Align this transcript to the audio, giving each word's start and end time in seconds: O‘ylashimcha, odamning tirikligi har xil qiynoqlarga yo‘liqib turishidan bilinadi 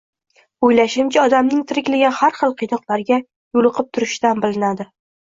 O‘ylashimcha, 0.67 1.25
odamning 1.31 1.59
tirikligi 1.71 2.07
har 2.21 2.33
xil 2.37 2.55
qiynoqlarga 2.61 3.19
yo‘liqib 3.59 3.91
turishidan 3.99 4.41
bilinadi 4.47 4.89